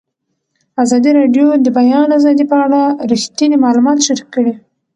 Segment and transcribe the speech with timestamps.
[0.83, 4.53] ازادي راډیو د د بیان آزادي په اړه رښتیني معلومات شریک کړي.